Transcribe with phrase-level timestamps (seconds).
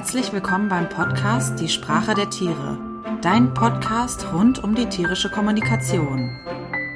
[0.00, 2.78] Herzlich willkommen beim Podcast Die Sprache der Tiere,
[3.20, 6.40] dein Podcast rund um die tierische Kommunikation.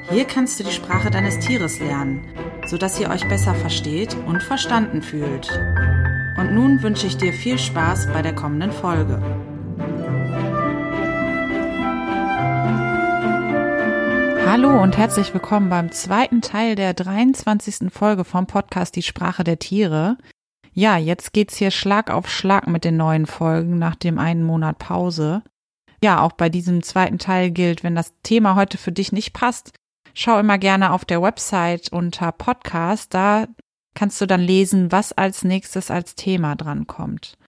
[0.09, 2.25] Hier kannst du die Sprache deines Tieres lernen,
[2.67, 5.51] sodass ihr euch besser versteht und verstanden fühlt.
[6.39, 9.21] Und nun wünsche ich dir viel Spaß bei der kommenden Folge.
[14.47, 17.93] Hallo und herzlich willkommen beim zweiten Teil der 23.
[17.93, 20.17] Folge vom Podcast Die Sprache der Tiere.
[20.75, 24.79] Ja, jetzt geht's hier Schlag auf Schlag mit den neuen Folgen nach dem einen Monat
[24.79, 25.43] Pause.
[26.03, 29.73] Ja, auch bei diesem zweiten Teil gilt, wenn das Thema heute für dich nicht passt,
[30.15, 33.15] schau immer gerne auf der Website unter Podcast.
[33.15, 33.47] Da
[33.95, 37.39] kannst du dann lesen, was als nächstes als Thema drankommt.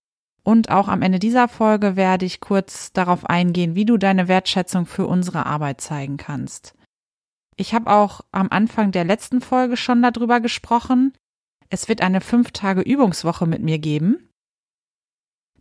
[0.45, 4.87] Und auch am Ende dieser Folge werde ich kurz darauf eingehen, wie du deine Wertschätzung
[4.87, 6.75] für unsere Arbeit zeigen kannst.
[7.57, 11.13] Ich habe auch am Anfang der letzten Folge schon darüber gesprochen.
[11.69, 14.29] Es wird eine fünf Tage Übungswoche mit mir geben.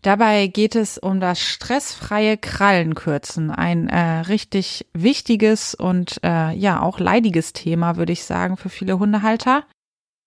[0.01, 6.99] Dabei geht es um das stressfreie Krallenkürzen, ein äh, richtig wichtiges und äh, ja auch
[6.99, 9.65] leidiges Thema, würde ich sagen, für viele Hundehalter.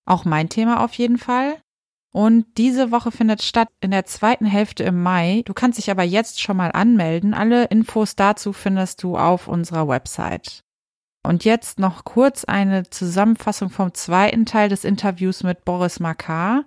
[0.05, 1.61] Auch mein Thema auf jeden Fall.
[2.11, 5.43] Und diese Woche findet statt in der zweiten Hälfte im Mai.
[5.45, 7.33] Du kannst dich aber jetzt schon mal anmelden.
[7.33, 10.63] Alle Infos dazu findest du auf unserer Website.
[11.25, 16.65] Und jetzt noch kurz eine Zusammenfassung vom zweiten Teil des Interviews mit Boris Makar.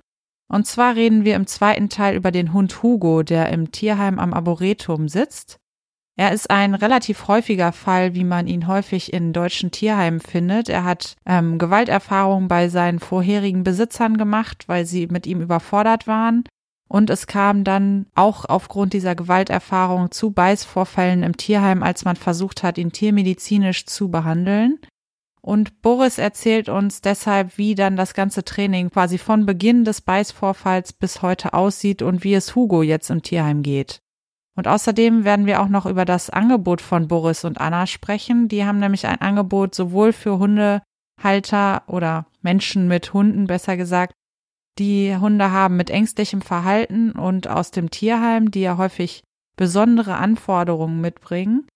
[0.48, 4.34] Und zwar reden wir im zweiten Teil über den Hund Hugo, der im Tierheim am
[4.34, 5.56] Arboretum sitzt.
[6.18, 10.68] Er ist ein relativ häufiger Fall, wie man ihn häufig in deutschen Tierheimen findet.
[10.68, 16.44] Er hat ähm, Gewalterfahrungen bei seinen vorherigen Besitzern gemacht, weil sie mit ihm überfordert waren.
[16.92, 22.62] Und es kam dann auch aufgrund dieser Gewalterfahrung zu Beißvorfällen im Tierheim, als man versucht
[22.62, 24.78] hat, ihn tiermedizinisch zu behandeln.
[25.40, 30.92] Und Boris erzählt uns deshalb, wie dann das ganze Training quasi von Beginn des Beißvorfalls
[30.92, 34.00] bis heute aussieht und wie es Hugo jetzt im Tierheim geht.
[34.54, 38.48] Und außerdem werden wir auch noch über das Angebot von Boris und Anna sprechen.
[38.48, 44.12] Die haben nämlich ein Angebot sowohl für Hundehalter oder Menschen mit Hunden, besser gesagt,
[44.78, 49.22] die Hunde haben mit ängstlichem Verhalten und aus dem Tierheim, die ja häufig
[49.56, 51.66] besondere Anforderungen mitbringen,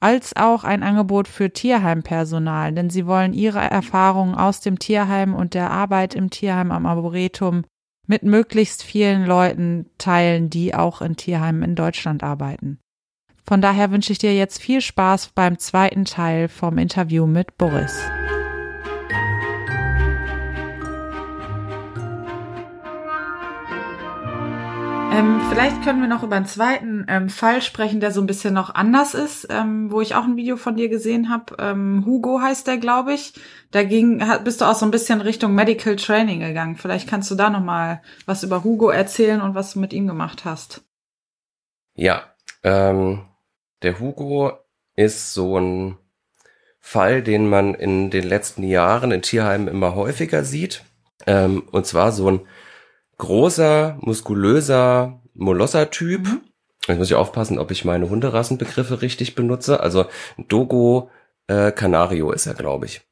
[0.00, 5.54] als auch ein Angebot für Tierheimpersonal, denn sie wollen ihre Erfahrungen aus dem Tierheim und
[5.54, 7.62] der Arbeit im Tierheim am Arboretum
[8.06, 12.80] mit möglichst vielen Leuten teilen, die auch in Tierheimen in Deutschland arbeiten.
[13.44, 18.02] Von daher wünsche ich dir jetzt viel Spaß beim zweiten Teil vom Interview mit Boris.
[25.12, 28.54] Ähm, vielleicht können wir noch über einen zweiten ähm, Fall sprechen, der so ein bisschen
[28.54, 31.54] noch anders ist, ähm, wo ich auch ein Video von dir gesehen habe.
[31.58, 33.34] Ähm, Hugo heißt der, glaube ich.
[33.72, 36.76] Da ging, bist du auch so ein bisschen Richtung Medical Training gegangen.
[36.76, 40.06] Vielleicht kannst du da noch mal was über Hugo erzählen und was du mit ihm
[40.06, 40.80] gemacht hast.
[41.94, 42.22] Ja,
[42.62, 43.26] ähm,
[43.82, 44.52] der Hugo
[44.96, 45.98] ist so ein
[46.80, 50.84] Fall, den man in den letzten Jahren in Tierheimen immer häufiger sieht.
[51.26, 52.40] Ähm, und zwar so ein
[53.18, 56.26] großer, muskulöser Molosser-Typ.
[56.26, 56.40] Mhm.
[56.88, 59.80] Jetzt muss ich aufpassen, ob ich meine Hunderassenbegriffe richtig benutze.
[59.80, 60.06] Also
[60.48, 61.10] Dogo
[61.46, 63.02] äh, Canario ist er, glaube ich.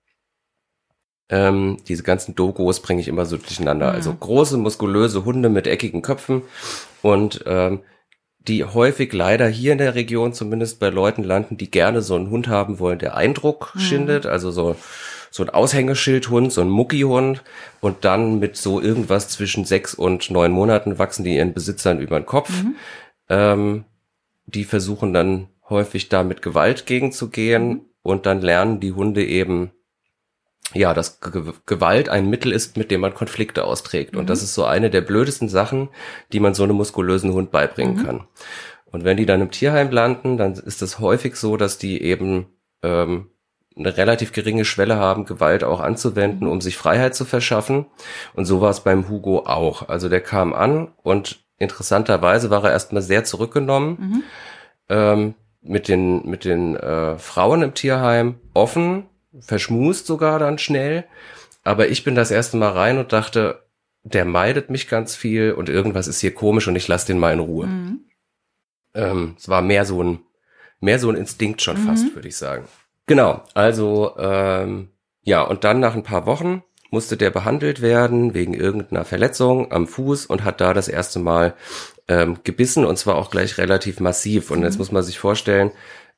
[1.29, 3.91] Ähm, diese ganzen Dogos bringe ich immer so durcheinander.
[3.91, 3.95] Mhm.
[3.95, 6.43] Also große, muskulöse Hunde mit eckigen Köpfen
[7.03, 7.83] und ähm,
[8.41, 12.31] die häufig leider hier in der Region zumindest bei Leuten landen, die gerne so einen
[12.31, 13.81] Hund haben wollen, der Eindruck mhm.
[13.81, 14.27] schindet.
[14.27, 14.75] Also so
[15.31, 17.43] so ein Aushängeschildhund, so ein Muckihund
[17.81, 22.19] und dann mit so irgendwas zwischen sechs und neun Monaten wachsen die ihren Besitzern über
[22.19, 22.51] den Kopf.
[22.51, 22.75] Mhm.
[23.29, 23.85] Ähm,
[24.47, 27.81] die versuchen dann häufig da mit Gewalt gegenzugehen mhm.
[28.03, 29.71] und dann lernen die Hunde eben,
[30.75, 31.31] ja, dass G
[31.67, 34.15] Gewalt ein Mittel ist, mit dem man Konflikte austrägt.
[34.15, 34.21] Mhm.
[34.21, 35.89] Und das ist so eine der blödesten Sachen,
[36.33, 38.05] die man so einem muskulösen Hund beibringen mhm.
[38.05, 38.25] kann.
[38.87, 42.47] Und wenn die dann im Tierheim landen, dann ist es häufig so, dass die eben
[42.83, 43.31] ähm,
[43.77, 47.87] eine relativ geringe Schwelle haben, Gewalt auch anzuwenden, um sich Freiheit zu verschaffen.
[48.35, 49.89] Und so war es beim Hugo auch.
[49.89, 54.23] Also der kam an und interessanterweise war er erstmal sehr zurückgenommen, mhm.
[54.89, 59.07] ähm, mit den, mit den äh, Frauen im Tierheim offen,
[59.39, 61.05] verschmust sogar dann schnell.
[61.63, 63.63] Aber ich bin das erste Mal rein und dachte,
[64.03, 67.35] der meidet mich ganz viel und irgendwas ist hier komisch und ich lasse den mal
[67.35, 67.67] in Ruhe.
[67.67, 68.01] Mhm.
[68.95, 70.21] Ähm, es war mehr so ein,
[70.81, 71.87] mehr so ein Instinkt schon mhm.
[71.87, 72.65] fast, würde ich sagen.
[73.11, 74.91] Genau, also ähm,
[75.25, 76.63] ja, und dann nach ein paar Wochen
[76.93, 81.55] musste der behandelt werden wegen irgendeiner Verletzung am Fuß und hat da das erste Mal
[82.07, 84.53] ähm, gebissen und zwar auch gleich relativ massiv.
[84.53, 84.79] Und jetzt mhm.
[84.79, 85.73] muss man sich vorstellen,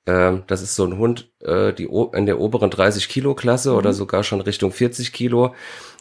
[0.07, 3.79] ähm, das ist so ein Hund, äh, die in der oberen 30 Kilo Klasse mhm.
[3.79, 5.55] oder sogar schon Richtung 40 Kilo.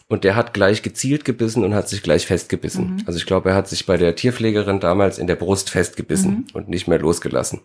[0.08, 2.96] Und der hat gleich gezielt gebissen und hat sich gleich festgebissen.
[2.96, 3.02] Mhm.
[3.06, 6.46] Also ich glaube, er hat sich bei der Tierpflegerin damals in der Brust festgebissen mhm.
[6.52, 7.62] und nicht mehr losgelassen.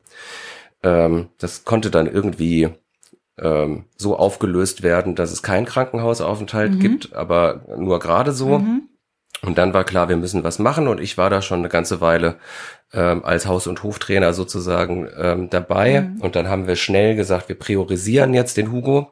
[0.82, 2.70] Ähm, das konnte dann irgendwie
[3.40, 6.80] ähm, so aufgelöst werden, dass es keinen Krankenhausaufenthalt mhm.
[6.80, 8.60] gibt, aber nur gerade so.
[8.60, 8.84] Mhm.
[9.44, 12.02] Und dann war klar, wir müssen was machen und ich war da schon eine ganze
[12.02, 12.38] Weile
[12.92, 16.02] ähm, als Haus- und Hoftrainer sozusagen ähm, dabei.
[16.02, 16.22] Mhm.
[16.22, 19.12] Und dann haben wir schnell gesagt, wir priorisieren jetzt den Hugo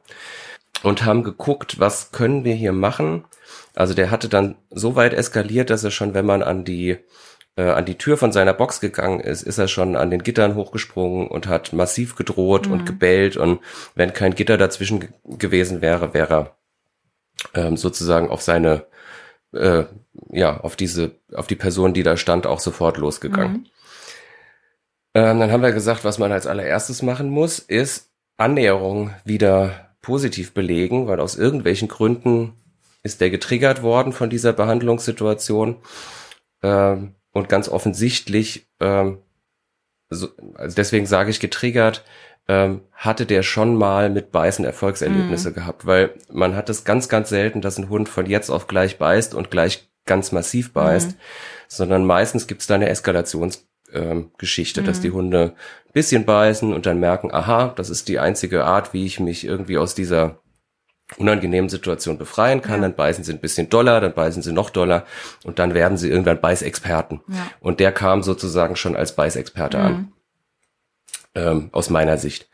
[0.82, 3.24] und haben geguckt, was können wir hier machen.
[3.74, 6.98] Also der hatte dann so weit eskaliert, dass er schon, wenn man an die
[7.62, 11.26] an die Tür von seiner Box gegangen ist, ist er schon an den Gittern hochgesprungen
[11.28, 12.72] und hat massiv gedroht mhm.
[12.72, 13.36] und gebellt.
[13.36, 13.60] Und
[13.94, 16.56] wenn kein Gitter dazwischen gewesen wäre, wäre er
[17.54, 18.84] ähm, sozusagen auf seine,
[19.52, 19.84] äh,
[20.30, 23.52] ja, auf diese, auf die Person, die da stand, auch sofort losgegangen.
[23.52, 23.66] Mhm.
[25.14, 30.52] Ähm, dann haben wir gesagt, was man als allererstes machen muss, ist Annäherung wieder positiv
[30.52, 32.52] belegen, weil aus irgendwelchen Gründen
[33.02, 35.76] ist der getriggert worden von dieser Behandlungssituation.
[36.62, 39.18] Ähm, und ganz offensichtlich, ähm,
[40.08, 42.02] so, also deswegen sage ich getriggert,
[42.48, 45.54] ähm, hatte der schon mal mit Beißen Erfolgserlebnisse mhm.
[45.54, 48.98] gehabt, weil man hat es ganz, ganz selten, dass ein Hund von jetzt auf gleich
[48.98, 51.16] beißt und gleich ganz massiv beißt, mhm.
[51.68, 55.14] sondern meistens gibt es da eine Eskalationsgeschichte, ähm, dass die mhm.
[55.14, 55.54] Hunde
[55.86, 59.44] ein bisschen beißen und dann merken, aha, das ist die einzige Art, wie ich mich
[59.44, 60.40] irgendwie aus dieser
[61.18, 62.82] unangenehmen Situation befreien kann, ja.
[62.82, 65.04] dann beißen sie ein bisschen doller, dann beißen sie noch doller
[65.44, 67.20] und dann werden sie irgendwann Beißexperten.
[67.28, 67.46] Ja.
[67.60, 69.84] Und der kam sozusagen schon als Beißexperte mhm.
[69.84, 70.12] an,
[71.34, 72.48] ähm, aus meiner Sicht.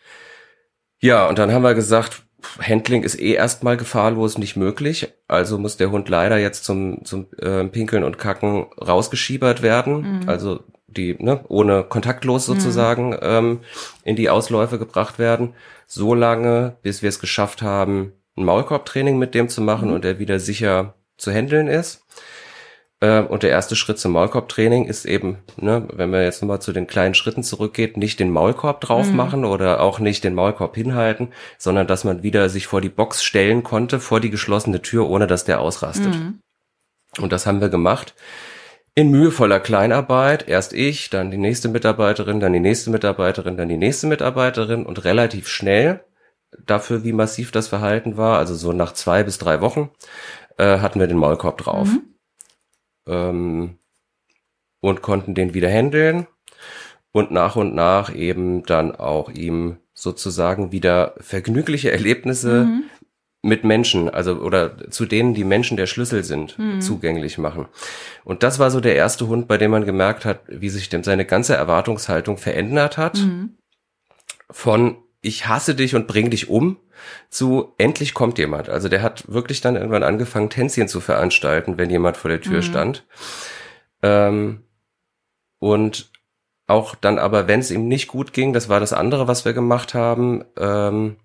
[1.00, 2.22] Ja, und dann haben wir gesagt,
[2.60, 7.28] Handling ist eh erstmal gefahrlos nicht möglich, also muss der Hund leider jetzt zum, zum
[7.38, 10.20] äh, Pinkeln und Kacken rausgeschiebert werden.
[10.20, 10.28] Mhm.
[10.28, 12.54] Also die ne, ohne kontaktlos mhm.
[12.54, 13.18] sozusagen mhm.
[13.22, 13.60] ähm,
[14.04, 15.54] in die Ausläufe gebracht werden,
[15.86, 19.94] so lange, bis wir es geschafft haben, ein Maulkorbtraining mit dem zu machen mhm.
[19.94, 22.04] und er wieder sicher zu handeln ist.
[23.02, 26.72] Ähm, und der erste Schritt zum Maulkorbtraining ist eben, ne, wenn man jetzt nochmal zu
[26.72, 29.16] den kleinen Schritten zurückgeht, nicht den Maulkorb drauf mhm.
[29.16, 33.24] machen oder auch nicht den Maulkorb hinhalten, sondern dass man wieder sich vor die Box
[33.24, 36.14] stellen konnte, vor die geschlossene Tür, ohne dass der ausrastet.
[36.14, 36.38] Mhm.
[37.18, 38.14] Und das haben wir gemacht.
[38.94, 43.78] In mühevoller Kleinarbeit, erst ich, dann die nächste Mitarbeiterin, dann die nächste Mitarbeiterin, dann die
[43.78, 46.04] nächste Mitarbeiterin und relativ schnell
[46.58, 48.38] dafür, wie massiv das Verhalten war.
[48.38, 49.90] Also so nach zwei bis drei Wochen
[50.58, 51.88] äh, hatten wir den Maulkorb drauf.
[51.88, 52.02] Mhm.
[53.06, 53.78] Ähm,
[54.80, 56.26] und konnten den wieder handeln
[57.12, 62.84] und nach und nach eben dann auch ihm sozusagen wieder vergnügliche Erlebnisse mhm.
[63.42, 66.80] mit Menschen, also oder zu denen die Menschen der Schlüssel sind, mhm.
[66.80, 67.66] zugänglich machen.
[68.24, 71.04] Und das war so der erste Hund, bei dem man gemerkt hat, wie sich dem
[71.04, 73.18] seine ganze Erwartungshaltung verändert hat.
[73.18, 73.56] Mhm.
[74.50, 76.78] Von ich hasse dich und bring dich um,
[77.30, 78.68] zu endlich kommt jemand.
[78.68, 82.58] Also der hat wirklich dann irgendwann angefangen, Tänzchen zu veranstalten, wenn jemand vor der Tür
[82.58, 82.62] mhm.
[82.62, 83.06] stand.
[84.02, 84.64] Ähm,
[85.58, 86.10] und
[86.66, 89.52] auch dann aber, wenn es ihm nicht gut ging, das war das andere, was wir
[89.52, 91.16] gemacht haben, ähm,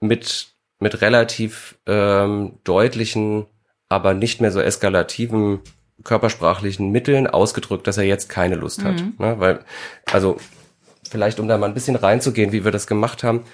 [0.00, 0.48] mit,
[0.78, 3.46] mit relativ ähm, deutlichen,
[3.88, 5.60] aber nicht mehr so eskalativen
[6.04, 9.00] körpersprachlichen Mitteln ausgedrückt, dass er jetzt keine Lust hat.
[9.00, 9.14] Mhm.
[9.18, 9.38] Ne?
[9.38, 9.64] Weil,
[10.10, 10.38] also
[11.12, 13.44] vielleicht um da mal ein bisschen reinzugehen, wie wir das gemacht haben.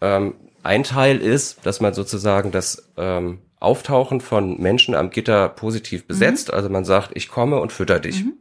[0.00, 6.06] Ähm, ein Teil ist, dass man sozusagen das ähm, Auftauchen von Menschen am Gitter positiv
[6.06, 6.48] besetzt.
[6.48, 6.54] Mhm.
[6.54, 8.24] Also man sagt, ich komme und fütter dich.
[8.24, 8.34] Mhm.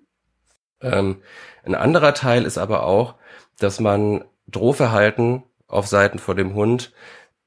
[0.81, 1.17] Ähm,
[1.63, 3.15] ein anderer Teil ist aber auch,
[3.59, 6.91] dass man Drohverhalten auf Seiten vor dem Hund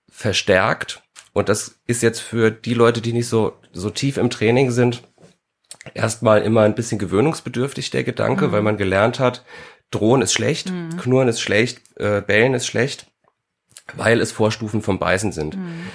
[0.09, 1.02] verstärkt.
[1.33, 5.02] Und das ist jetzt für die Leute, die nicht so, so tief im Training sind,
[5.95, 8.52] erstmal immer ein bisschen gewöhnungsbedürftig, der Gedanke, mhm.
[8.52, 9.45] weil man gelernt hat,
[9.91, 10.97] Drohen ist schlecht, mhm.
[10.97, 13.07] Knurren ist schlecht, äh, Bellen ist schlecht,
[13.95, 15.57] weil es Vorstufen vom Beißen sind.
[15.57, 15.87] Mhm.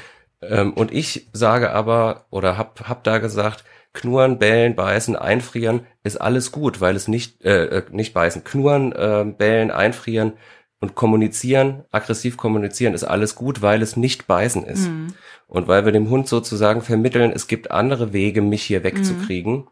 [0.42, 6.22] Ähm, und ich sage aber, oder hab, hab da gesagt, Knurren, Bellen, Beißen, Einfrieren ist
[6.22, 10.34] alles gut, weil es nicht, äh, äh, nicht beißen, Knurren, äh, Bellen, Einfrieren
[10.80, 14.88] und kommunizieren, aggressiv kommunizieren ist alles gut, weil es nicht beißen ist.
[14.88, 15.14] Mhm.
[15.48, 19.54] Und weil wir dem Hund sozusagen vermitteln, es gibt andere Wege, mich hier wegzukriegen.
[19.54, 19.68] Mhm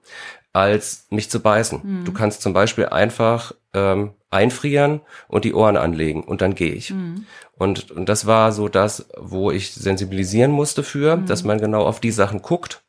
[0.57, 1.81] als mich zu beißen.
[1.83, 2.05] Mhm.
[2.05, 6.91] Du kannst zum Beispiel einfach ähm, einfrieren und die Ohren anlegen und dann gehe ich.
[6.91, 7.25] Mhm.
[7.53, 11.25] Und, und das war so das, wo ich sensibilisieren musste für, mhm.
[11.27, 12.83] dass man genau auf die Sachen guckt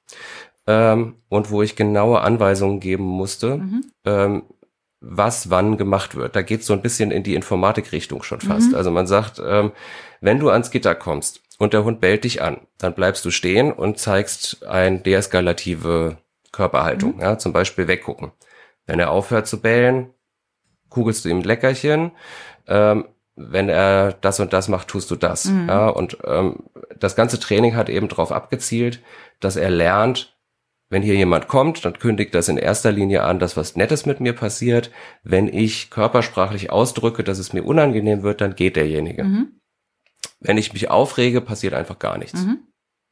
[0.66, 3.84] ähm, und wo ich genaue Anweisungen geben musste, mhm.
[4.06, 4.42] ähm,
[5.00, 6.36] was wann gemacht wird.
[6.36, 8.70] Da geht so ein bisschen in die Informatikrichtung schon fast.
[8.70, 8.76] Mhm.
[8.76, 9.72] Also man sagt, ähm,
[10.22, 13.72] wenn du ans Gitter kommst und der Hund bellt dich an, dann bleibst du stehen
[13.72, 16.16] und zeigst ein deeskalative
[16.52, 17.16] Körperhaltung.
[17.16, 17.20] Mhm.
[17.20, 18.32] Ja, zum Beispiel weggucken.
[18.86, 20.10] Wenn er aufhört zu bellen,
[20.88, 22.12] kugelst du ihm ein Leckerchen.
[22.66, 25.46] Ähm, wenn er das und das macht, tust du das.
[25.46, 25.68] Mhm.
[25.68, 26.64] Ja, und ähm,
[26.98, 29.00] das ganze Training hat eben darauf abgezielt,
[29.40, 30.36] dass er lernt,
[30.90, 34.20] wenn hier jemand kommt, dann kündigt das in erster Linie an, dass was Nettes mit
[34.20, 34.90] mir passiert.
[35.22, 39.24] Wenn ich körpersprachlich ausdrücke, dass es mir unangenehm wird, dann geht derjenige.
[39.24, 39.60] Mhm.
[40.40, 42.42] Wenn ich mich aufrege, passiert einfach gar nichts.
[42.42, 42.60] Mhm.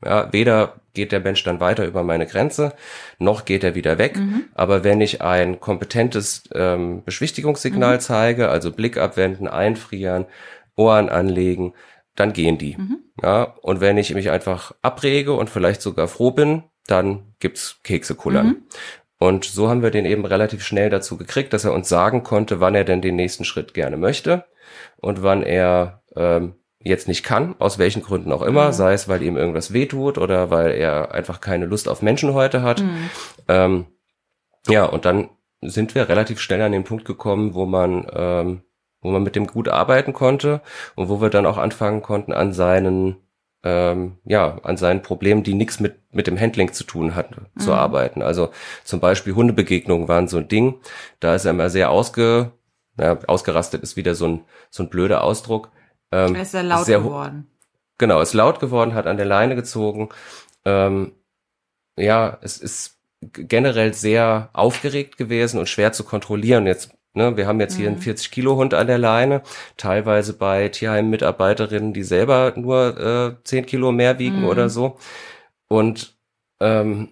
[0.05, 2.75] Ja, weder geht der Mensch dann weiter über meine Grenze,
[3.19, 4.19] noch geht er wieder weg.
[4.19, 4.45] Mhm.
[4.55, 8.01] Aber wenn ich ein kompetentes ähm, Beschwichtigungssignal mhm.
[8.01, 10.27] zeige, also Blick abwenden, einfrieren,
[10.77, 11.75] Ohren anlegen,
[12.15, 12.77] dann gehen die.
[12.77, 12.99] Mhm.
[13.23, 18.15] Ja, und wenn ich mich einfach abrege und vielleicht sogar froh bin, dann gibt's Kekse
[18.15, 18.47] kullern.
[18.47, 18.57] Mhm.
[19.19, 22.61] Und so haben wir den eben relativ schnell dazu gekriegt, dass er uns sagen konnte,
[22.61, 24.45] wann er denn den nächsten Schritt gerne möchte
[24.99, 26.55] und wann er ähm,
[26.89, 28.73] jetzt nicht kann, aus welchen Gründen auch immer, mhm.
[28.73, 32.63] sei es, weil ihm irgendwas wehtut oder weil er einfach keine Lust auf Menschen heute
[32.63, 32.83] hat.
[32.83, 33.11] Mhm.
[33.49, 33.87] Ähm,
[34.69, 38.63] ja, und dann sind wir relativ schnell an den Punkt gekommen, wo man, ähm,
[39.01, 40.61] wo man mit dem gut arbeiten konnte
[40.95, 43.17] und wo wir dann auch anfangen konnten, an seinen
[43.67, 47.61] ähm, ja, an seinen Problemen, die nichts mit, mit dem Handling zu tun hatten, mhm.
[47.61, 48.23] zu arbeiten.
[48.23, 48.51] Also
[48.85, 50.81] zum Beispiel Hundebegegnungen waren so ein Ding.
[51.19, 52.53] Da ist er immer sehr ausge,
[52.97, 55.71] ja, ausgerastet ist wieder so ein, so ein blöder Ausdruck.
[56.13, 57.51] Ähm, er ist sehr laut sehr, geworden.
[57.99, 60.09] Genau, ist laut geworden, hat an der Leine gezogen.
[60.65, 61.13] Ähm,
[61.99, 62.99] ja, es ist
[63.33, 66.67] generell sehr aufgeregt gewesen und schwer zu kontrollieren.
[66.67, 68.35] Jetzt Ne, wir haben jetzt hier einen 40 mhm.
[68.35, 69.41] Kilo Hund an der Leine,
[69.79, 74.49] teilweise bei Tierheim-Mitarbeiterinnen, die selber nur äh, 10 Kilo mehr wiegen mhm.
[74.49, 74.99] oder so.
[75.67, 76.19] Und
[76.61, 77.09] ähm,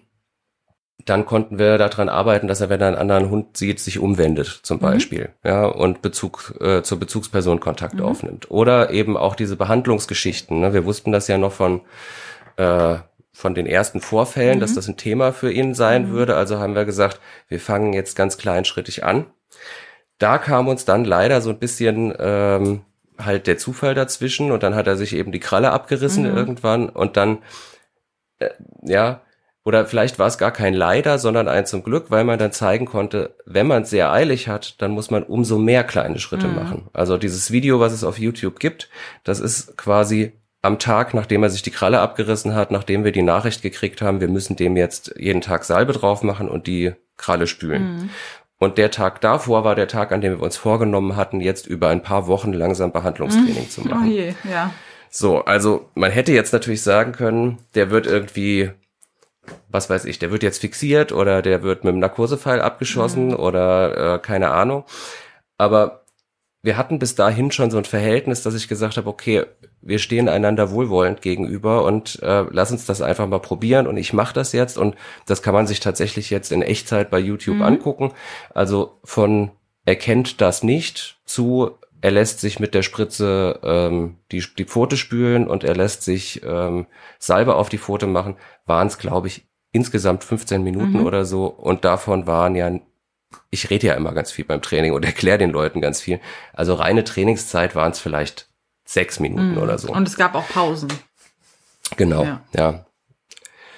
[1.05, 4.59] dann konnten wir daran arbeiten, dass er, wenn er einen anderen Hund sieht, sich umwendet,
[4.63, 4.81] zum mhm.
[4.81, 5.49] Beispiel, mhm.
[5.49, 8.03] ja, und Bezug äh, zur Bezugsperson Kontakt mhm.
[8.03, 8.51] aufnimmt.
[8.51, 10.59] Oder eben auch diese Behandlungsgeschichten.
[10.59, 10.73] Ne?
[10.73, 11.81] Wir wussten das ja noch von
[12.57, 12.97] äh,
[13.31, 14.61] von den ersten Vorfällen, mhm.
[14.61, 16.11] dass das ein Thema für ihn sein mhm.
[16.13, 16.35] würde.
[16.37, 17.19] Also haben wir gesagt,
[17.49, 19.25] wir fangen jetzt ganz kleinschrittig an
[20.17, 22.81] da kam uns dann leider so ein bisschen ähm,
[23.17, 26.37] halt der Zufall dazwischen und dann hat er sich eben die Kralle abgerissen mhm.
[26.37, 27.39] irgendwann und dann,
[28.39, 28.49] äh,
[28.81, 29.21] ja,
[29.65, 32.85] oder vielleicht war es gar kein Leider, sondern ein zum Glück, weil man dann zeigen
[32.85, 36.55] konnte, wenn man es sehr eilig hat, dann muss man umso mehr kleine Schritte mhm.
[36.55, 36.87] machen.
[36.93, 38.89] Also dieses Video, was es auf YouTube gibt,
[39.23, 43.23] das ist quasi am Tag, nachdem er sich die Kralle abgerissen hat, nachdem wir die
[43.23, 47.47] Nachricht gekriegt haben, wir müssen dem jetzt jeden Tag Salbe drauf machen und die Kralle
[47.47, 47.95] spülen.
[47.95, 48.09] Mhm.
[48.57, 51.89] Und der Tag davor war der Tag, an dem wir uns vorgenommen hatten, jetzt über
[51.89, 54.07] ein paar Wochen langsam Behandlungstraining zu machen.
[54.07, 54.71] Oh je, ja.
[55.09, 58.71] So, also man hätte jetzt natürlich sagen können, der wird irgendwie,
[59.69, 63.35] was weiß ich, der wird jetzt fixiert oder der wird mit einem Narkosepfeil abgeschossen mhm.
[63.35, 64.85] oder äh, keine Ahnung.
[65.57, 66.05] Aber
[66.61, 69.45] wir hatten bis dahin schon so ein Verhältnis, dass ich gesagt habe, okay,
[69.81, 74.13] wir stehen einander wohlwollend gegenüber und äh, lass uns das einfach mal probieren und ich
[74.13, 74.95] mache das jetzt und
[75.27, 77.61] das kann man sich tatsächlich jetzt in Echtzeit bei YouTube mhm.
[77.61, 78.13] angucken.
[78.53, 79.51] Also von
[79.85, 84.95] er kennt das nicht zu er lässt sich mit der Spritze ähm, die, die Pfote
[84.95, 86.85] spülen und er lässt sich ähm,
[87.17, 91.05] Salbe auf die Pfote machen, waren es, glaube ich, insgesamt 15 Minuten mhm.
[91.07, 92.79] oder so und davon waren ja
[93.49, 96.19] ich rede ja immer ganz viel beim Training und erkläre den Leuten ganz viel.
[96.53, 98.49] Also reine Trainingszeit waren es vielleicht
[98.83, 99.57] sechs Minuten mhm.
[99.57, 99.91] oder so.
[99.91, 100.89] Und es gab auch Pausen.
[101.97, 102.41] Genau, ja.
[102.55, 102.85] ja.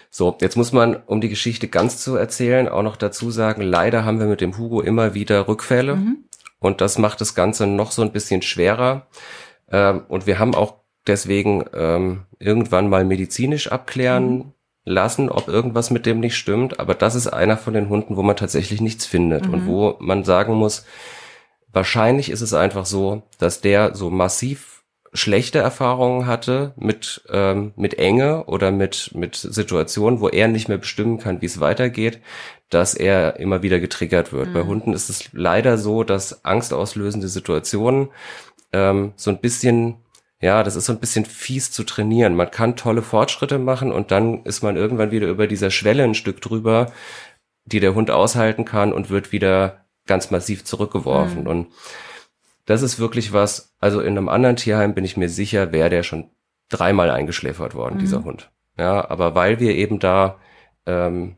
[0.09, 4.03] So, jetzt muss man, um die Geschichte ganz zu erzählen, auch noch dazu sagen, leider
[4.03, 5.95] haben wir mit dem Hugo immer wieder Rückfälle.
[5.95, 6.26] Mhm.
[6.59, 9.07] Und das macht das Ganze noch so ein bisschen schwerer.
[9.71, 14.53] Ähm, und wir haben auch deswegen ähm, irgendwann mal medizinisch abklären mhm
[14.87, 16.79] lassen, ob irgendwas mit dem nicht stimmt.
[16.79, 19.53] Aber das ist einer von den Hunden, wo man tatsächlich nichts findet mhm.
[19.53, 20.85] und wo man sagen muss,
[21.71, 24.76] wahrscheinlich ist es einfach so, dass der so massiv
[25.17, 30.77] schlechte Erfahrungen hatte mit ähm, mit Enge oder mit mit Situationen, wo er nicht mehr
[30.77, 32.21] bestimmen kann, wie es weitergeht,
[32.69, 34.49] dass er immer wieder getriggert wird.
[34.49, 34.53] Mhm.
[34.53, 38.09] Bei Hunden ist es leider so, dass angstauslösende Situationen
[38.73, 39.97] ähm, so ein bisschen
[40.39, 42.35] ja, das ist so ein bisschen fies zu trainieren.
[42.35, 46.13] Man kann tolle Fortschritte machen und dann ist man irgendwann wieder über dieser Schwelle ein
[46.13, 46.91] Stück drüber,
[47.65, 51.41] die der Hund aushalten kann und wird wieder ganz massiv zurückgeworfen.
[51.41, 51.47] Mhm.
[51.47, 51.67] Und
[52.67, 56.03] das ist wirklich was, also in einem anderen Tierheim bin ich mir sicher, wäre der
[56.03, 56.29] schon
[56.69, 57.99] dreimal eingeschläfert worden, mhm.
[57.99, 58.51] dieser Hund.
[58.77, 60.37] Ja, aber weil wir eben da
[60.85, 61.37] ähm,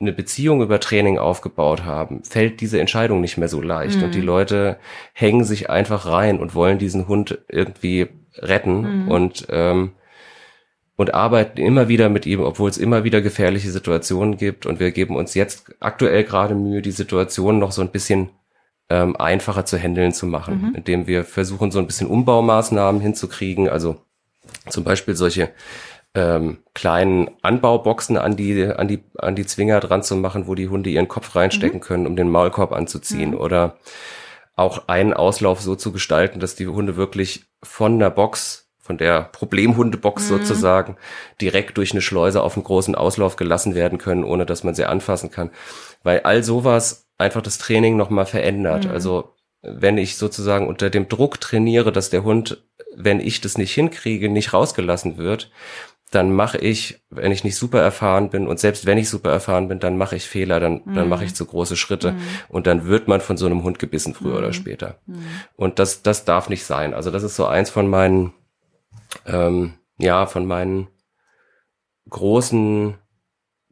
[0.00, 3.98] eine Beziehung über Training aufgebaut haben, fällt diese Entscheidung nicht mehr so leicht.
[3.98, 4.04] Mhm.
[4.04, 4.26] Und die mhm.
[4.26, 4.78] Leute
[5.12, 9.08] hängen sich einfach rein und wollen diesen Hund irgendwie retten mhm.
[9.08, 9.90] und, ähm,
[10.94, 14.66] und arbeiten immer wieder mit ihm, obwohl es immer wieder gefährliche Situationen gibt.
[14.66, 18.30] Und wir geben uns jetzt aktuell gerade Mühe, die Situation noch so ein bisschen
[18.90, 20.74] ähm, einfacher zu handeln zu machen, mhm.
[20.74, 23.68] indem wir versuchen, so ein bisschen Umbaumaßnahmen hinzukriegen.
[23.68, 24.00] Also
[24.68, 25.50] zum Beispiel solche
[26.14, 30.68] ähm, kleinen Anbauboxen an die, an die, an die Zwinger dran zu machen, wo die
[30.68, 31.84] Hunde ihren Kopf reinstecken mhm.
[31.84, 33.32] können, um den Maulkorb anzuziehen.
[33.32, 33.38] Mhm.
[33.38, 33.76] Oder
[34.56, 39.24] auch einen Auslauf so zu gestalten, dass die Hunde wirklich von der Box von der
[39.24, 40.38] Problemhundebox mhm.
[40.38, 40.96] sozusagen
[41.42, 44.86] direkt durch eine Schleuse auf einen großen Auslauf gelassen werden können, ohne dass man sie
[44.86, 45.50] anfassen kann.
[46.02, 48.86] Weil all sowas einfach das Training nochmal verändert.
[48.86, 48.90] Mhm.
[48.92, 52.64] Also wenn ich sozusagen unter dem Druck trainiere, dass der Hund,
[52.96, 55.50] wenn ich das nicht hinkriege, nicht rausgelassen wird,
[56.10, 59.68] dann mache ich, wenn ich nicht super erfahren bin und selbst wenn ich super erfahren
[59.68, 60.94] bin, dann mache ich Fehler, dann, mhm.
[60.94, 62.20] dann mache ich zu große Schritte mhm.
[62.48, 64.38] und dann wird man von so einem Hund gebissen früher mhm.
[64.38, 64.98] oder später.
[65.06, 65.26] Mhm.
[65.54, 66.94] Und das, das darf nicht sein.
[66.94, 68.32] Also das ist so eins von meinen,
[69.26, 70.88] ähm, ja, von meinen
[72.08, 72.94] großen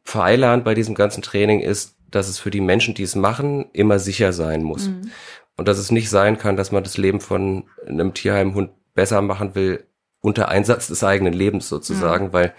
[0.04, 3.98] Pfeilern bei diesem ganzen Training ist, dass es für die Menschen, die es machen, immer
[3.98, 4.88] sicher sein muss.
[4.88, 5.10] Mhm.
[5.56, 9.54] Und dass es nicht sein kann, dass man das Leben von einem Tierheimhund besser machen
[9.54, 9.84] will,
[10.20, 12.32] unter Einsatz des eigenen Lebens sozusagen, mhm.
[12.32, 12.54] weil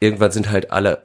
[0.00, 1.04] irgendwann sind halt alle,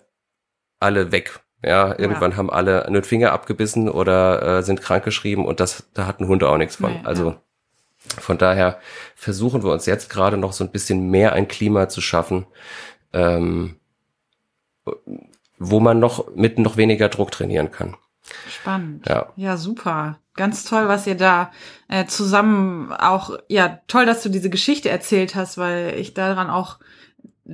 [0.79, 1.41] alle weg.
[1.63, 2.37] Ja, irgendwann ja.
[2.37, 6.43] haben alle einen Finger abgebissen oder äh, sind krankgeschrieben und das, da hat ein Hund
[6.43, 6.93] auch nichts von.
[6.93, 7.41] Nee, also ja.
[8.21, 8.79] von daher
[9.15, 12.47] versuchen wir uns jetzt gerade noch so ein bisschen mehr ein Klima zu schaffen,
[13.11, 13.75] ähm,
[15.59, 17.95] wo man noch mit noch weniger Druck trainieren kann.
[18.49, 19.07] Spannend.
[19.07, 19.31] Ja.
[19.35, 20.19] ja, super.
[20.35, 21.51] Ganz toll, was ihr da
[21.87, 26.79] äh, zusammen auch, ja, toll, dass du diese Geschichte erzählt hast, weil ich daran auch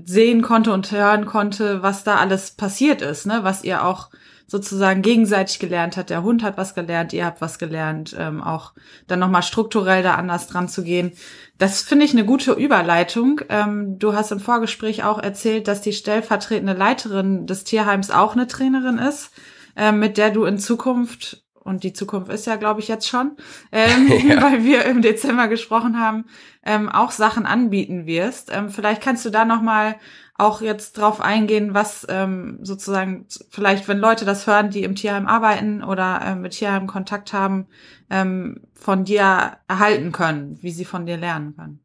[0.03, 4.09] sehen konnte und hören konnte, was da alles passiert ist, ne, was ihr auch
[4.47, 6.09] sozusagen gegenseitig gelernt hat.
[6.09, 8.73] Der Hund hat was gelernt, ihr habt was gelernt, ähm, auch
[9.07, 11.13] dann nochmal strukturell da anders dran zu gehen.
[11.57, 13.41] Das finde ich eine gute Überleitung.
[13.49, 18.45] Ähm, du hast im Vorgespräch auch erzählt, dass die stellvertretende Leiterin des Tierheims auch eine
[18.45, 19.31] Trainerin ist
[19.75, 23.35] äh, mit der du in Zukunft und die Zukunft ist ja, glaube ich, jetzt schon,
[23.71, 24.41] ähm, ja.
[24.41, 26.25] weil wir im Dezember gesprochen haben,
[26.63, 28.51] ähm, auch Sachen anbieten wirst.
[28.53, 29.95] Ähm, vielleicht kannst du da noch mal
[30.37, 35.27] auch jetzt drauf eingehen, was ähm, sozusagen vielleicht, wenn Leute das hören, die im Tierheim
[35.27, 37.67] arbeiten oder ähm, mit Tierheim Kontakt haben,
[38.09, 41.79] ähm, von dir erhalten können, wie sie von dir lernen können.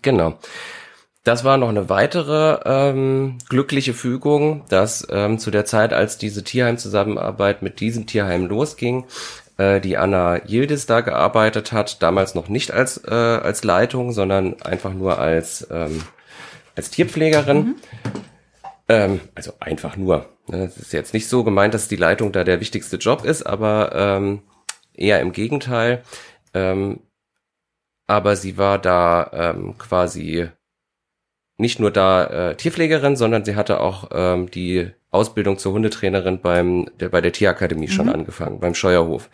[0.00, 0.38] Genau.
[1.24, 6.42] Das war noch eine weitere ähm, glückliche Fügung, dass ähm, zu der Zeit, als diese
[6.42, 9.04] Tierheim-Zusammenarbeit mit diesem Tierheim losging,
[9.56, 14.60] äh, die Anna Yildiz da gearbeitet hat, damals noch nicht als, äh, als Leitung, sondern
[14.62, 16.02] einfach nur als, ähm,
[16.74, 17.56] als Tierpflegerin.
[17.56, 17.74] Mhm.
[18.88, 20.26] Ähm, also einfach nur.
[20.48, 20.64] Ne?
[20.64, 23.92] Es ist jetzt nicht so gemeint, dass die Leitung da der wichtigste Job ist, aber
[23.94, 24.42] ähm,
[24.92, 26.02] eher im Gegenteil.
[26.52, 26.98] Ähm,
[28.08, 30.48] aber sie war da ähm, quasi
[31.58, 36.86] nicht nur da äh, Tierpflegerin, sondern sie hatte auch ähm, die Ausbildung zur Hundetrainerin beim
[36.98, 37.90] der, bei der Tierakademie mhm.
[37.90, 39.28] schon angefangen, beim Scheuerhof.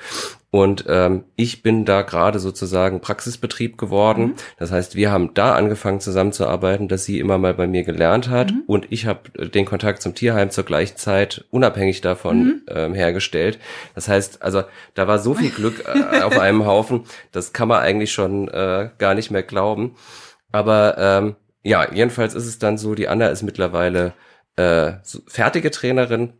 [0.50, 4.22] Und ähm, ich bin da gerade sozusagen Praxisbetrieb geworden.
[4.22, 4.34] Mhm.
[4.58, 8.50] Das heißt, wir haben da angefangen zusammenzuarbeiten, dass sie immer mal bei mir gelernt hat
[8.50, 8.62] mhm.
[8.66, 12.62] und ich habe den Kontakt zum Tierheim zur gleichen Zeit unabhängig davon mhm.
[12.68, 13.60] ähm, hergestellt.
[13.94, 17.80] Das heißt, also da war so viel Glück äh, auf einem Haufen, das kann man
[17.80, 19.94] eigentlich schon äh, gar nicht mehr glauben.
[20.50, 24.14] Aber ähm, ja, jedenfalls ist es dann so, die Anna ist mittlerweile
[24.56, 24.92] äh,
[25.26, 26.34] fertige Trainerin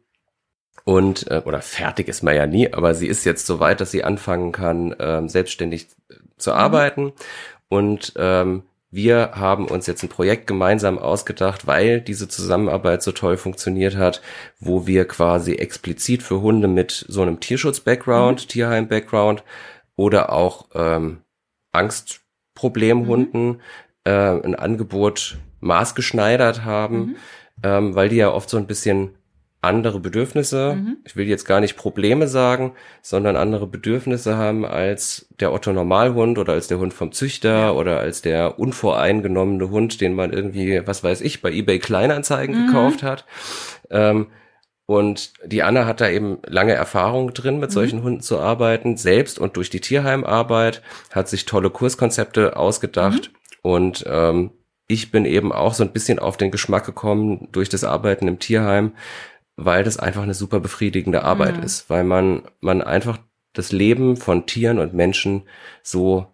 [0.84, 3.90] und äh, oder fertig ist man ja nie, aber sie ist jetzt so weit, dass
[3.90, 5.88] sie anfangen kann, ähm, selbstständig
[6.36, 6.56] zu mhm.
[6.56, 7.12] arbeiten
[7.68, 13.36] und ähm, wir haben uns jetzt ein Projekt gemeinsam ausgedacht, weil diese Zusammenarbeit so toll
[13.36, 14.22] funktioniert hat,
[14.60, 18.48] wo wir quasi explizit für Hunde mit so einem Tierschutz-Background, mhm.
[18.48, 19.44] Tierheim-Background
[19.94, 21.18] oder auch ähm,
[21.72, 23.60] Angstproblemhunden mhm
[24.04, 27.16] äh, ein Angebot maßgeschneidert haben, mhm.
[27.62, 29.14] ähm, weil die ja oft so ein bisschen
[29.60, 30.98] andere Bedürfnisse, mhm.
[31.04, 36.38] ich will jetzt gar nicht Probleme sagen, sondern andere Bedürfnisse haben als der Otto Normalhund
[36.38, 37.72] oder als der Hund vom Züchter ja.
[37.72, 42.66] oder als der unvoreingenommene Hund, den man irgendwie, was weiß ich, bei eBay Kleinanzeigen mhm.
[42.66, 43.24] gekauft hat.
[43.90, 44.28] Ähm,
[44.86, 47.74] und die Anna hat da eben lange Erfahrung drin, mit mhm.
[47.74, 53.32] solchen Hunden zu arbeiten, selbst und durch die Tierheimarbeit, hat sich tolle Kurskonzepte ausgedacht.
[53.68, 53.74] Mhm.
[53.74, 54.50] Und ähm,
[54.86, 58.38] ich bin eben auch so ein bisschen auf den Geschmack gekommen durch das Arbeiten im
[58.38, 58.92] Tierheim,
[59.56, 61.62] weil das einfach eine super befriedigende Arbeit mhm.
[61.62, 63.18] ist, weil man, man einfach
[63.52, 65.42] das Leben von Tieren und Menschen
[65.82, 66.26] so,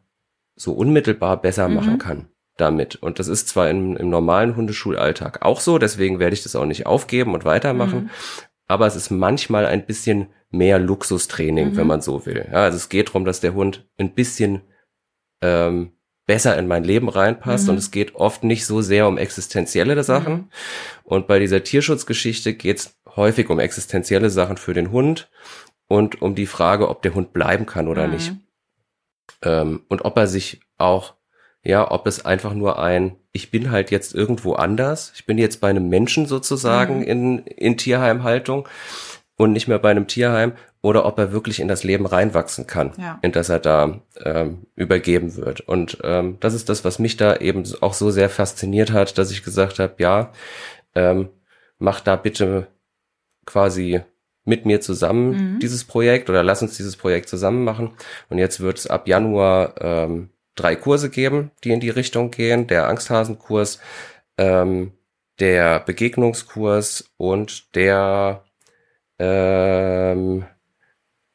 [0.55, 1.75] so unmittelbar besser mhm.
[1.75, 2.97] machen kann damit.
[2.97, 6.67] Und das ist zwar im, im normalen Hundeschulalltag auch so, deswegen werde ich das auch
[6.67, 8.05] nicht aufgeben und weitermachen.
[8.05, 8.11] Mhm.
[8.69, 11.77] Aber es ist manchmal ein bisschen mehr Luxustraining, mhm.
[11.77, 12.47] wenn man so will.
[12.51, 14.63] Ja, also es geht darum, dass der Hund ein bisschen
[15.43, 15.94] ähm,
[16.27, 17.71] besser in mein Leben reinpasst mhm.
[17.71, 20.33] und es geht oft nicht so sehr um existenzielle Sachen.
[20.33, 20.49] Mhm.
[21.05, 25.31] Und bei dieser Tierschutzgeschichte geht es häufig um existenzielle Sachen für den Hund
[25.87, 28.13] und um die Frage, ob der Hund bleiben kann oder mhm.
[28.15, 28.33] nicht.
[29.43, 31.15] Ähm, und ob er sich auch,
[31.63, 35.61] ja, ob es einfach nur ein, ich bin halt jetzt irgendwo anders, ich bin jetzt
[35.61, 37.05] bei einem Menschen sozusagen mhm.
[37.05, 38.69] in, in Tierheimhaltung
[39.37, 40.53] und nicht mehr bei einem Tierheim,
[40.85, 43.19] oder ob er wirklich in das Leben reinwachsen kann, Ja.
[43.23, 45.63] in das er da ähm, übergeben wird.
[45.63, 49.31] Und ähm, das ist das, was mich da eben auch so sehr fasziniert hat, dass
[49.31, 50.31] ich gesagt habe, ja,
[50.95, 51.31] ähm,
[51.79, 52.67] mach da bitte
[53.47, 54.03] quasi
[54.45, 55.59] mit mir zusammen Mhm.
[55.59, 57.93] dieses Projekt oder lass uns dieses Projekt zusammen machen.
[58.29, 62.67] Und jetzt wird es ab Januar ähm, drei Kurse geben, die in die Richtung gehen.
[62.67, 63.81] Der Angsthasenkurs,
[64.37, 64.93] ähm,
[65.41, 68.45] der Begegnungskurs und der
[69.19, 70.45] ähm,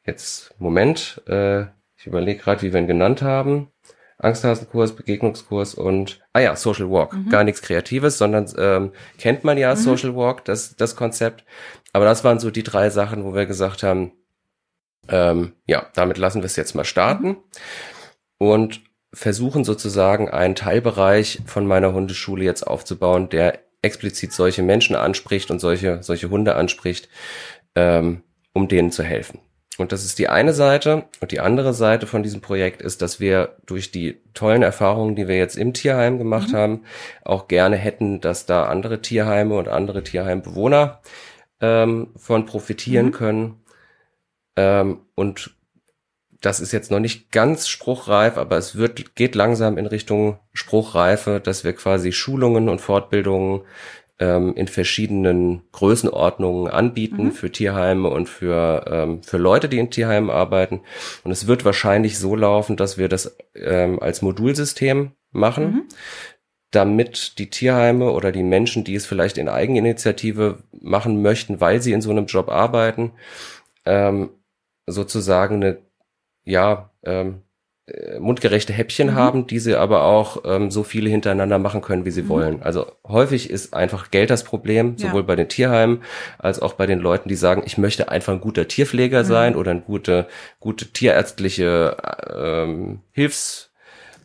[0.04, 1.62] jetzt Moment, äh,
[1.96, 3.70] ich überlege gerade, wie wir ihn genannt haben.
[4.18, 7.14] Angsthasenkurs, Begegnungskurs und ah ja, Social Walk.
[7.14, 7.30] Mhm.
[7.30, 9.78] Gar nichts Kreatives, sondern ähm, kennt man ja Mhm.
[9.78, 11.44] Social Walk, das, das Konzept.
[11.92, 14.12] Aber das waren so die drei Sachen, wo wir gesagt haben,
[15.08, 17.38] ähm, ja, damit lassen wir es jetzt mal starten
[18.38, 18.82] und
[19.12, 25.58] versuchen sozusagen einen Teilbereich von meiner Hundeschule jetzt aufzubauen, der explizit solche Menschen anspricht und
[25.58, 27.08] solche, solche Hunde anspricht,
[27.74, 29.40] ähm, um denen zu helfen.
[29.80, 31.04] Und das ist die eine Seite.
[31.20, 35.28] Und die andere Seite von diesem Projekt ist, dass wir durch die tollen Erfahrungen, die
[35.28, 36.56] wir jetzt im Tierheim gemacht Mhm.
[36.56, 36.84] haben,
[37.24, 41.00] auch gerne hätten, dass da andere Tierheime und andere Tierheimbewohner
[41.60, 43.12] ähm, von profitieren Mhm.
[43.12, 43.60] können.
[44.56, 45.54] Ähm, und
[46.40, 51.38] das ist jetzt noch nicht ganz spruchreif, aber es wird, geht langsam in Richtung Spruchreife,
[51.38, 53.62] dass wir quasi Schulungen und Fortbildungen
[54.20, 57.32] ähm, in verschiedenen Größenordnungen anbieten Mhm.
[57.32, 60.82] für Tierheime und für, ähm, für Leute, die in Tierheimen arbeiten.
[61.24, 65.82] Und es wird wahrscheinlich so laufen, dass wir das ähm, als Modulsystem machen, Mhm.
[66.70, 71.92] damit die Tierheime oder die Menschen, die es vielleicht in Eigeninitiative machen möchten, weil sie
[71.92, 73.12] in so einem Job arbeiten,
[73.86, 74.30] ähm,
[74.86, 75.78] sozusagen eine,
[76.44, 77.49] ja, ähm, äh,
[78.18, 79.14] mundgerechte Häppchen Mhm.
[79.14, 82.28] haben, die sie aber auch ähm, so viele hintereinander machen können, wie sie Mhm.
[82.28, 82.62] wollen.
[82.62, 85.08] Also häufig ist einfach Geld das Problem, Ja.
[85.08, 86.02] sowohl bei den Tierheimen
[86.38, 89.26] als auch bei den Leuten, die sagen, ich möchte einfach ein guter Tierpfleger Mhm.
[89.26, 90.26] sein oder eine gute,
[90.60, 91.96] gute tierärztliche
[92.36, 93.00] ähm,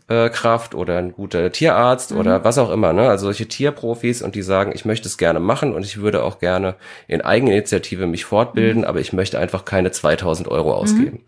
[0.07, 2.17] Hilfskraft oder ein guter Tierarzt Mhm.
[2.19, 3.09] oder was auch immer, ne?
[3.09, 6.39] Also solche Tierprofis und die sagen, ich möchte es gerne machen und ich würde auch
[6.39, 6.75] gerne
[7.07, 8.87] in Eigeninitiative mich fortbilden, Mhm.
[8.87, 11.21] aber ich möchte einfach keine 2000 Euro ausgeben.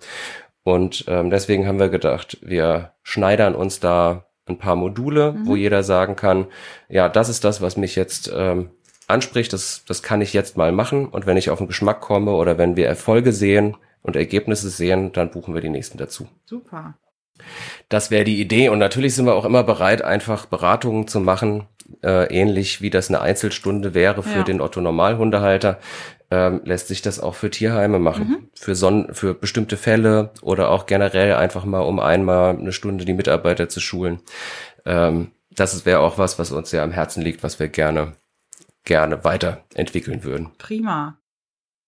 [0.68, 5.48] Und ähm, deswegen haben wir gedacht, wir schneidern uns da ein paar Module, Mhm.
[5.48, 6.48] wo jeder sagen kann,
[6.90, 8.72] ja, das ist das, was mich jetzt ähm,
[9.08, 11.06] anspricht, das, das kann ich jetzt mal machen.
[11.08, 15.14] Und wenn ich auf den Geschmack komme oder wenn wir Erfolge sehen und Ergebnisse sehen,
[15.14, 16.28] dann buchen wir die nächsten dazu.
[16.44, 16.96] Super.
[17.88, 18.68] Das wäre die Idee.
[18.68, 21.68] Und natürlich sind wir auch immer bereit, einfach Beratungen zu machen,
[22.04, 24.44] äh, ähnlich wie das eine Einzelstunde wäre für Ja.
[24.44, 25.80] den Otto Normalhundehalter.
[26.30, 28.50] Ähm, lässt sich das auch für Tierheime machen, Mhm.
[28.54, 33.14] für Son für bestimmte Fälle oder auch generell einfach mal um einmal eine Stunde die
[33.14, 34.20] Mitarbeiter zu schulen.
[34.86, 38.14] Ähm, das wäre auch was, was uns sehr am Herzen liegt, was wir gerne
[38.84, 40.50] gerne weiterentwickeln würden.
[40.58, 41.18] Prima.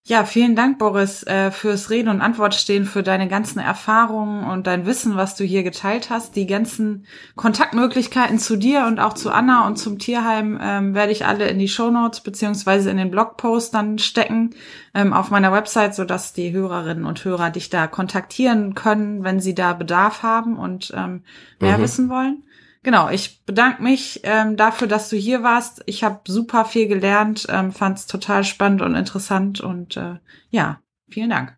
[0.06, 4.66] Ja, vielen Dank, Boris, äh, fürs Rede und Antwort stehen, für deine ganzen Erfahrungen und
[4.66, 6.36] dein Wissen, was du hier geteilt hast.
[6.36, 11.28] Die ganzen Kontaktmöglichkeiten zu dir und auch zu Anna und zum Tierheim ähm, werde ich
[11.28, 14.56] alle in die Shownotes beziehungsweise in den Blogpost dann stecken
[14.96, 19.54] ähm, auf meiner Website, sodass die Hörerinnen und Hörer dich da kontaktieren können, wenn sie
[19.54, 21.22] da Bedarf haben und ähm,
[21.60, 21.82] mehr Mhm.
[21.84, 22.44] wissen wollen.
[22.84, 25.84] Genau, ich bedanke mich ähm, dafür, dass du hier warst.
[25.86, 30.16] Ich habe super viel gelernt, ähm, fand es total spannend und interessant und äh,
[30.50, 31.58] ja, vielen Dank.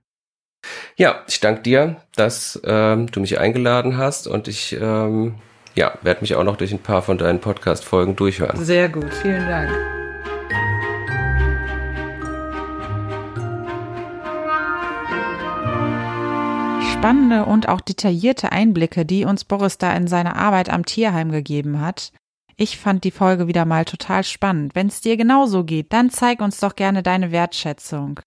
[0.96, 5.36] Ja, ich danke dir, dass ähm, du mich eingeladen hast und ich ähm,
[5.76, 8.64] ja, werde mich auch noch durch ein paar von deinen Podcast-Folgen durchhören.
[8.64, 10.01] Sehr gut, vielen Dank.
[17.02, 21.82] Spannende und auch detaillierte Einblicke, die uns Boris da in seine Arbeit am Tierheim gegeben
[21.82, 22.12] hat.
[22.58, 24.76] Ich fand die Folge wieder mal total spannend.
[24.76, 28.20] Wenn es dir genauso geht, dann zeig uns doch gerne deine Wertschätzung.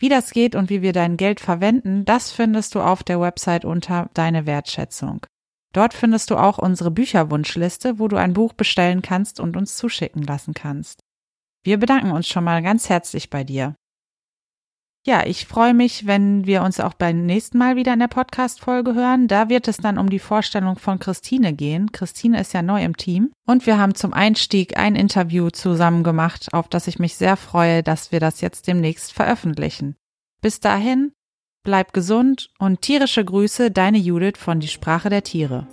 [0.00, 3.64] Wie das geht und wie wir dein Geld verwenden, das findest du auf der Website
[3.64, 5.24] unter Deine Wertschätzung.
[5.72, 10.24] Dort findest du auch unsere Bücherwunschliste, wo du ein Buch bestellen kannst und uns zuschicken
[10.24, 10.98] lassen kannst.
[11.62, 13.76] Wir bedanken uns schon mal ganz herzlich bei dir.
[15.06, 18.96] Ja, ich freue mich, wenn wir uns auch beim nächsten Mal wieder in der Podcast-Folge
[18.96, 19.28] hören.
[19.28, 21.92] Da wird es dann um die Vorstellung von Christine gehen.
[21.92, 23.30] Christine ist ja neu im Team.
[23.46, 27.84] Und wir haben zum Einstieg ein Interview zusammen gemacht, auf das ich mich sehr freue,
[27.84, 29.94] dass wir das jetzt demnächst veröffentlichen.
[30.42, 31.12] Bis dahin,
[31.62, 35.68] bleib gesund und tierische Grüße, deine Judith von Die Sprache der Tiere.